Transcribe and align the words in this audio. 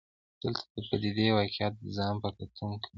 دلته 0.41 0.63
د 0.73 0.77
پدیدې 0.89 1.27
واقعیت 1.37 1.73
ځان 1.95 2.13
په 2.23 2.29
کتونکو 2.37 2.79
مني. 2.79 2.87